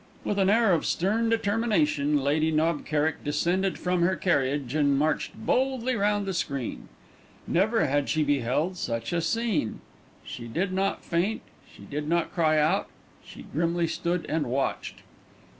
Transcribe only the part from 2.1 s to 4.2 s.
Lady Knob Kerrick descended from her